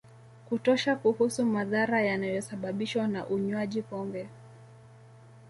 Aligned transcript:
kutosha 0.49 0.95
kuhusu 0.95 1.45
madhara 1.45 2.01
yanayosababishwa 2.01 3.07
na 3.07 3.27
unywaji 3.27 3.81
pombe 3.81 4.27